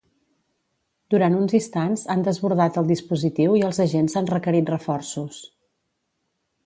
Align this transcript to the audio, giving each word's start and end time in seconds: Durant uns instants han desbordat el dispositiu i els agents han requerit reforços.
Durant 1.13 1.35
uns 1.39 1.51
instants 1.59 2.05
han 2.13 2.25
desbordat 2.27 2.79
el 2.83 2.89
dispositiu 2.93 3.59
i 3.59 3.63
els 3.71 3.83
agents 3.85 4.17
han 4.23 4.31
requerit 4.33 4.73
reforços. 4.77 5.43